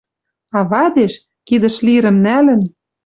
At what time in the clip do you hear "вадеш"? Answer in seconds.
0.71-1.13